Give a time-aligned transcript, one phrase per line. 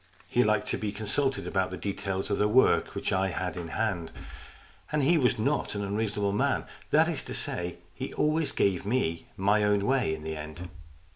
[0.27, 3.67] He liked to be consulted about the details of the work which I had in
[3.67, 4.09] hand,
[4.91, 7.35] and he LOCRIS OF THE TOWER 201 was not an unreasonable man; that is to
[7.35, 10.69] say, he always gave me my own way in the end.